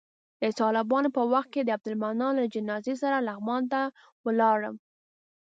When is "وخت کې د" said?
1.33-1.69